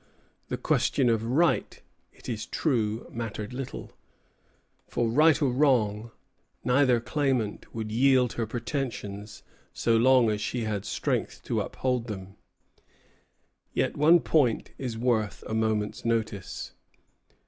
[0.47, 1.79] The question of right,
[2.11, 3.91] it is true, mattered little;
[4.87, 6.09] for, right or wrong,
[6.63, 9.43] neither claimant would yield her pretensions
[9.73, 12.35] so long as she had strength to uphold them;
[13.73, 16.73] yet one point is worth a moment's notice.